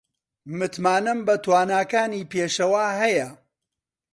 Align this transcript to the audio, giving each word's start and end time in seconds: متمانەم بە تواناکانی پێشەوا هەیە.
متمانەم 0.57 1.19
بە 1.27 1.35
تواناکانی 1.43 2.27
پێشەوا 2.31 2.85
هەیە. 3.01 3.29